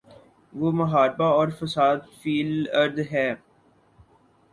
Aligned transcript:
وہ 0.53 0.71
محاربہ 0.71 1.25
اور 1.33 1.47
فساد 1.59 1.97
فی 2.21 2.33
الارض 2.41 2.99
ہے۔ 3.11 3.27